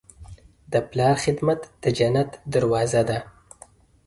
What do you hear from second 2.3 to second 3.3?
دروازه ده.